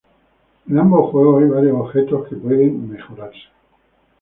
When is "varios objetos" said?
1.47-2.27